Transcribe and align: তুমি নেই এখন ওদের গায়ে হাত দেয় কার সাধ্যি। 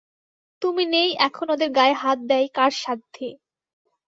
তুমি 0.61 0.83
নেই 0.93 1.09
এখন 1.19 1.47
ওদের 1.51 1.69
গায়ে 1.71 1.95
হাত 1.95 2.19
দেয় 2.29 2.47
কার 2.55 2.71
সাধ্যি। 2.83 3.29